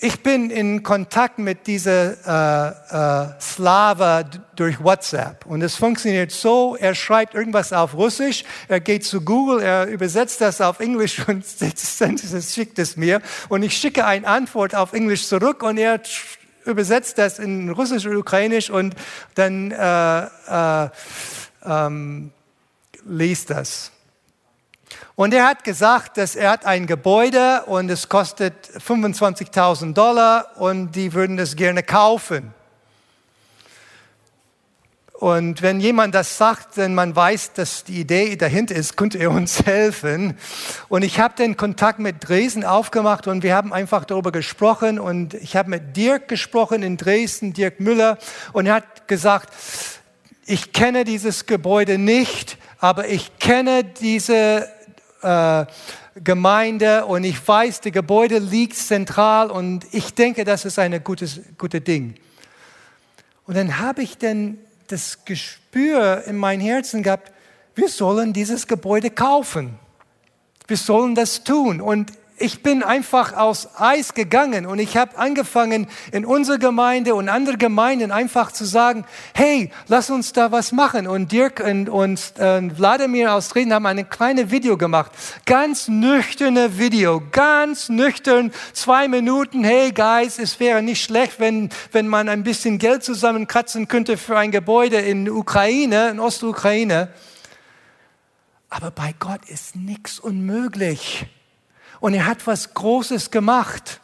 ich 0.00 0.22
bin 0.22 0.50
in 0.50 0.84
Kontakt 0.84 1.38
mit 1.38 1.66
dieser 1.66 2.12
äh, 2.24 3.34
äh, 3.34 3.40
Slava 3.40 4.22
durch 4.54 4.82
WhatsApp 4.82 5.44
und 5.46 5.60
es 5.60 5.74
funktioniert 5.74 6.30
so, 6.30 6.76
er 6.76 6.94
schreibt 6.94 7.34
irgendwas 7.34 7.72
auf 7.72 7.94
Russisch, 7.94 8.44
er 8.68 8.78
geht 8.78 9.04
zu 9.04 9.20
Google, 9.20 9.60
er 9.60 9.86
übersetzt 9.86 10.40
das 10.40 10.60
auf 10.60 10.78
Englisch 10.78 11.26
und 11.26 11.44
schickt 12.54 12.78
es 12.78 12.96
mir 12.96 13.20
und 13.48 13.64
ich 13.64 13.76
schicke 13.76 14.06
eine 14.06 14.26
Antwort 14.28 14.76
auf 14.76 14.92
Englisch 14.92 15.26
zurück 15.26 15.64
und 15.64 15.78
er 15.78 16.00
übersetzt 16.68 17.18
das 17.18 17.38
in 17.38 17.70
Russisch 17.70 18.06
und 18.06 18.16
Ukrainisch 18.16 18.70
und 18.70 18.94
dann 19.34 19.70
äh, 19.70 20.84
äh, 20.84 20.88
ähm, 21.64 22.30
liest 23.04 23.50
das. 23.50 23.90
Und 25.16 25.34
er 25.34 25.46
hat 25.46 25.64
gesagt, 25.64 26.16
dass 26.16 26.36
er 26.36 26.50
hat 26.50 26.64
ein 26.64 26.86
Gebäude 26.86 27.64
und 27.66 27.90
es 27.90 28.08
kostet 28.08 28.54
25.000 28.68 29.92
Dollar 29.92 30.56
und 30.56 30.92
die 30.92 31.12
würden 31.12 31.38
es 31.38 31.56
gerne 31.56 31.82
kaufen. 31.82 32.54
Und 35.18 35.62
wenn 35.62 35.80
jemand 35.80 36.14
das 36.14 36.38
sagt, 36.38 36.76
wenn 36.76 36.94
man 36.94 37.16
weiß, 37.16 37.52
dass 37.54 37.82
die 37.82 37.98
Idee 37.98 38.36
dahinter 38.36 38.76
ist, 38.76 38.96
könnte 38.96 39.18
er 39.18 39.32
uns 39.32 39.62
helfen. 39.66 40.38
Und 40.88 41.02
ich 41.02 41.18
habe 41.18 41.34
den 41.34 41.56
Kontakt 41.56 41.98
mit 41.98 42.28
Dresden 42.28 42.62
aufgemacht 42.64 43.26
und 43.26 43.42
wir 43.42 43.56
haben 43.56 43.72
einfach 43.72 44.04
darüber 44.04 44.30
gesprochen. 44.30 45.00
Und 45.00 45.34
ich 45.34 45.56
habe 45.56 45.70
mit 45.70 45.96
Dirk 45.96 46.28
gesprochen 46.28 46.84
in 46.84 46.96
Dresden, 46.96 47.52
Dirk 47.52 47.80
Müller, 47.80 48.16
und 48.52 48.66
er 48.66 48.74
hat 48.74 49.08
gesagt, 49.08 49.52
ich 50.46 50.72
kenne 50.72 51.04
dieses 51.04 51.46
Gebäude 51.46 51.98
nicht, 51.98 52.56
aber 52.78 53.08
ich 53.08 53.40
kenne 53.40 53.82
diese 53.82 54.68
äh, 55.22 55.66
Gemeinde 56.22 57.06
und 57.06 57.24
ich 57.24 57.46
weiß, 57.46 57.80
das 57.80 57.92
Gebäude 57.92 58.38
liegt 58.38 58.76
zentral 58.76 59.50
und 59.50 59.84
ich 59.90 60.14
denke, 60.14 60.44
das 60.44 60.64
ist 60.64 60.78
ein 60.78 61.02
gutes, 61.02 61.40
gutes 61.58 61.82
Ding. 61.82 62.14
Und 63.46 63.56
dann 63.56 63.80
habe 63.80 64.02
ich 64.02 64.16
dann 64.16 64.58
das 64.88 65.24
Gespür 65.24 66.24
in 66.26 66.36
mein 66.36 66.60
Herzen 66.60 67.02
gehabt, 67.02 67.32
wir 67.74 67.88
sollen 67.88 68.32
dieses 68.32 68.66
Gebäude 68.66 69.10
kaufen. 69.10 69.78
Wir 70.66 70.76
sollen 70.76 71.14
das 71.14 71.44
tun. 71.44 71.80
Und 71.80 72.12
ich 72.40 72.62
bin 72.62 72.82
einfach 72.82 73.32
aus 73.34 73.68
Eis 73.78 74.14
gegangen 74.14 74.66
und 74.66 74.78
ich 74.78 74.96
habe 74.96 75.18
angefangen, 75.18 75.86
in 76.12 76.24
unserer 76.24 76.58
Gemeinde 76.58 77.14
und 77.14 77.28
andere 77.28 77.56
Gemeinden 77.56 78.10
einfach 78.10 78.52
zu 78.52 78.64
sagen, 78.64 79.04
hey, 79.34 79.70
lass 79.88 80.10
uns 80.10 80.32
da 80.32 80.52
was 80.52 80.72
machen. 80.72 81.06
Und 81.06 81.32
Dirk 81.32 81.60
und, 81.60 81.88
und 81.88 82.32
äh, 82.38 82.76
Wladimir 82.76 83.34
aus 83.34 83.48
Dresden 83.48 83.72
haben 83.72 83.86
ein 83.86 84.08
kleines 84.08 84.50
Video 84.50 84.76
gemacht. 84.76 85.12
Ganz 85.46 85.88
nüchterne 85.88 86.78
Video, 86.78 87.22
ganz 87.32 87.88
nüchtern, 87.88 88.52
zwei 88.72 89.08
Minuten. 89.08 89.64
Hey, 89.64 89.92
Guys, 89.92 90.38
es 90.38 90.60
wäre 90.60 90.82
nicht 90.82 91.02
schlecht, 91.02 91.40
wenn, 91.40 91.70
wenn 91.92 92.06
man 92.08 92.28
ein 92.28 92.44
bisschen 92.44 92.78
Geld 92.78 93.02
zusammenkratzen 93.04 93.88
könnte 93.88 94.16
für 94.16 94.38
ein 94.38 94.50
Gebäude 94.50 94.96
in 94.98 95.28
Ukraine, 95.28 96.10
in 96.10 96.20
Ostukraine. 96.20 97.08
Aber 98.70 98.90
bei 98.90 99.14
Gott 99.18 99.40
ist 99.48 99.76
nichts 99.76 100.18
unmöglich 100.18 101.26
und 102.00 102.14
er 102.14 102.26
hat 102.26 102.46
was 102.46 102.74
Großes 102.74 103.30
gemacht. 103.30 104.00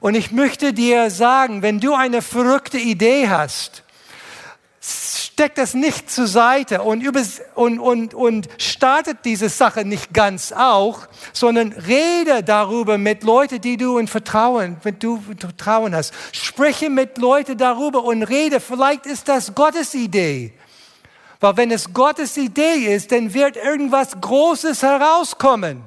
Und 0.00 0.14
ich 0.14 0.30
möchte 0.30 0.72
dir 0.72 1.10
sagen, 1.10 1.62
wenn 1.62 1.80
du 1.80 1.94
eine 1.94 2.22
verrückte 2.22 2.78
Idee 2.78 3.28
hast, 3.28 3.82
steck 4.80 5.54
das 5.54 5.74
nicht 5.74 6.10
zur 6.10 6.26
Seite 6.26 6.82
und, 6.82 7.06
und, 7.54 7.78
und, 7.78 8.14
und 8.14 8.48
startet 8.58 9.18
diese 9.24 9.48
Sache 9.48 9.84
nicht 9.84 10.12
ganz 10.14 10.52
auch, 10.52 11.00
sondern 11.32 11.72
rede 11.72 12.42
darüber 12.42 12.98
mit 12.98 13.22
Leuten, 13.22 13.60
die 13.60 13.76
du 13.76 13.98
in 13.98 14.06
Vertrauen, 14.06 14.76
wenn 14.82 14.98
du 14.98 15.22
Vertrauen 15.38 15.94
hast. 15.94 16.14
Spreche 16.32 16.88
mit 16.88 17.18
Leuten 17.18 17.58
darüber 17.58 18.04
und 18.04 18.22
rede. 18.22 18.60
Vielleicht 18.60 19.06
ist 19.06 19.28
das 19.28 19.54
Gottes 19.54 19.94
Idee. 19.94 20.52
Weil 21.40 21.56
wenn 21.56 21.70
es 21.70 21.92
Gottes 21.92 22.36
Idee 22.36 22.94
ist, 22.94 23.12
dann 23.12 23.34
wird 23.34 23.56
irgendwas 23.56 24.18
Großes 24.18 24.82
herauskommen 24.82 25.82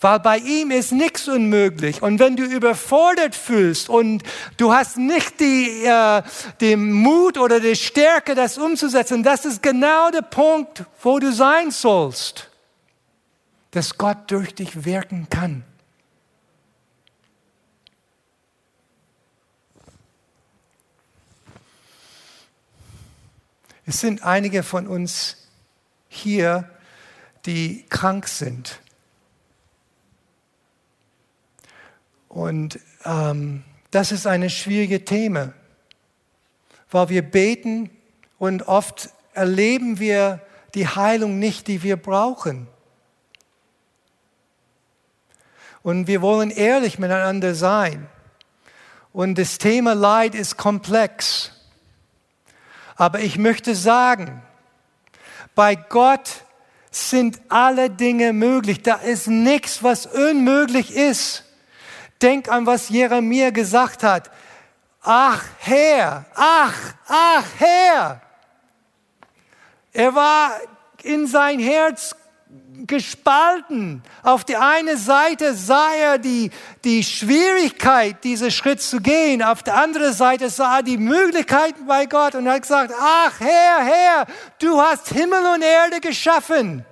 weil 0.00 0.18
bei 0.20 0.38
ihm 0.38 0.70
ist 0.70 0.92
nichts 0.92 1.28
unmöglich. 1.28 2.02
Und 2.02 2.18
wenn 2.18 2.36
du 2.36 2.44
überfordert 2.44 3.34
fühlst 3.34 3.90
und 3.90 4.22
du 4.56 4.72
hast 4.72 4.96
nicht 4.96 5.38
die, 5.40 5.84
äh, 5.84 6.22
den 6.60 6.92
Mut 6.92 7.36
oder 7.36 7.60
die 7.60 7.76
Stärke, 7.76 8.34
das 8.34 8.56
umzusetzen, 8.56 9.22
das 9.22 9.44
ist 9.44 9.62
genau 9.62 10.10
der 10.10 10.22
Punkt, 10.22 10.84
wo 11.02 11.18
du 11.18 11.32
sein 11.32 11.70
sollst, 11.70 12.48
dass 13.72 13.98
Gott 13.98 14.30
durch 14.30 14.54
dich 14.54 14.84
wirken 14.84 15.28
kann. 15.28 15.64
Es 23.84 24.00
sind 24.00 24.22
einige 24.22 24.62
von 24.62 24.86
uns 24.86 25.36
hier, 26.08 26.70
die 27.44 27.84
krank 27.88 28.28
sind 28.28 28.80
Und 32.30 32.78
ähm, 33.04 33.64
das 33.90 34.12
ist 34.12 34.26
eine 34.26 34.50
schwierige 34.50 35.04
Thema, 35.04 35.52
weil 36.90 37.08
wir 37.08 37.22
beten 37.22 37.90
und 38.38 38.68
oft 38.68 39.10
erleben 39.34 39.98
wir 39.98 40.40
die 40.74 40.86
Heilung 40.86 41.40
nicht, 41.40 41.66
die 41.66 41.82
wir 41.82 41.96
brauchen. 41.96 42.68
Und 45.82 46.06
wir 46.06 46.22
wollen 46.22 46.50
ehrlich 46.50 47.00
miteinander 47.00 47.56
sein. 47.56 48.06
Und 49.12 49.36
das 49.36 49.58
Thema 49.58 49.94
Leid 49.94 50.36
ist 50.36 50.56
komplex. 50.56 51.50
Aber 52.94 53.20
ich 53.20 53.38
möchte 53.38 53.74
sagen, 53.74 54.40
bei 55.56 55.74
Gott 55.74 56.44
sind 56.92 57.40
alle 57.48 57.90
Dinge 57.90 58.32
möglich. 58.32 58.82
Da 58.82 58.96
ist 58.96 59.26
nichts, 59.26 59.82
was 59.82 60.06
unmöglich 60.06 60.94
ist. 60.94 61.44
Denk 62.22 62.48
an, 62.48 62.66
was 62.66 62.88
Jeremia 62.88 63.50
gesagt 63.50 64.02
hat. 64.02 64.30
Ach 65.02 65.42
Herr, 65.58 66.26
ach, 66.34 66.76
ach 67.08 67.46
Herr. 67.58 68.20
Er 69.92 70.14
war 70.14 70.52
in 71.02 71.26
sein 71.26 71.58
Herz 71.58 72.14
gespalten. 72.86 74.02
Auf 74.22 74.44
die 74.44 74.56
eine 74.56 74.96
Seite 74.96 75.54
sah 75.54 75.92
er 75.94 76.18
die, 76.18 76.50
die 76.84 77.02
Schwierigkeit, 77.02 78.22
diesen 78.24 78.50
Schritt 78.50 78.80
zu 78.80 79.00
gehen. 79.00 79.42
Auf 79.42 79.62
der 79.62 79.76
anderen 79.76 80.12
Seite 80.12 80.50
sah 80.50 80.78
er 80.78 80.82
die 80.82 80.98
Möglichkeiten 80.98 81.86
bei 81.86 82.06
Gott 82.06 82.34
und 82.34 82.48
hat 82.48 82.62
gesagt, 82.62 82.92
ach 82.98 83.40
Herr, 83.40 83.84
Herr, 83.84 84.26
du 84.58 84.80
hast 84.80 85.08
Himmel 85.08 85.46
und 85.54 85.62
Erde 85.62 86.00
geschaffen. 86.00 86.84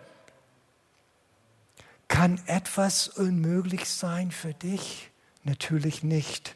Kann 2.08 2.40
etwas 2.46 3.08
unmöglich 3.08 3.88
sein 3.88 4.30
für 4.30 4.54
dich? 4.54 5.10
Natürlich 5.44 6.02
nicht. 6.02 6.54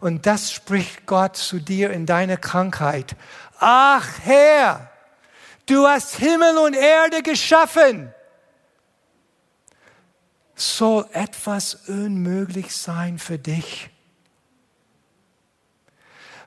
Und 0.00 0.26
das 0.26 0.52
spricht 0.52 1.06
Gott 1.06 1.36
zu 1.36 1.58
dir 1.58 1.90
in 1.90 2.06
deiner 2.06 2.36
Krankheit. 2.36 3.16
Ach 3.58 4.06
Herr, 4.22 4.90
du 5.66 5.86
hast 5.86 6.16
Himmel 6.16 6.58
und 6.58 6.74
Erde 6.74 7.22
geschaffen. 7.22 8.14
Soll 10.54 11.06
etwas 11.12 11.74
unmöglich 11.88 12.76
sein 12.76 13.18
für 13.18 13.38
dich? 13.38 13.90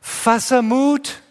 Fasse 0.02 0.62
Mut 0.62 1.22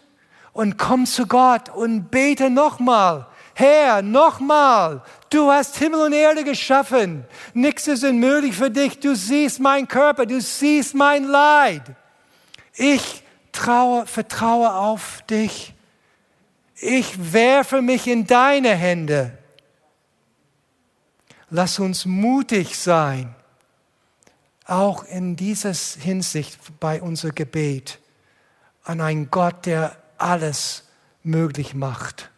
und 0.51 0.77
komm 0.77 1.05
zu 1.05 1.27
Gott 1.27 1.69
und 1.69 2.09
bete 2.09 2.49
nochmal. 2.49 3.27
Herr, 3.55 4.01
nochmal, 4.01 5.03
du 5.33 5.51
hast 5.51 5.77
Himmel 5.77 6.01
und 6.01 6.13
Erde 6.13 6.43
geschaffen. 6.43 7.25
Nichts 7.53 7.87
ist 7.87 8.03
unmöglich 8.03 8.55
für 8.55 8.69
dich. 8.69 8.99
Du 8.99 9.15
siehst 9.15 9.59
meinen 9.59 9.87
Körper, 9.87 10.25
du 10.25 10.39
siehst 10.39 10.93
mein 10.95 11.25
Leid. 11.25 11.83
Ich 12.75 13.23
traue, 13.51 14.05
vertraue 14.05 14.73
auf 14.73 15.21
dich. 15.29 15.73
Ich 16.75 17.33
werfe 17.33 17.81
mich 17.81 18.07
in 18.07 18.27
deine 18.27 18.75
Hände. 18.75 19.37
Lass 21.49 21.79
uns 21.79 22.05
mutig 22.05 22.77
sein, 22.77 23.35
auch 24.65 25.03
in 25.05 25.35
dieser 25.35 25.73
Hinsicht 25.73 26.57
bei 26.79 27.01
unser 27.01 27.29
Gebet 27.29 27.99
an 28.83 29.01
einen 29.01 29.29
Gott, 29.29 29.65
der 29.65 29.95
alles 30.17 30.83
möglich 31.21 31.73
macht. 31.73 32.32